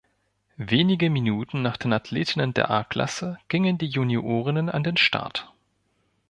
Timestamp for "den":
1.77-1.93, 4.83-4.97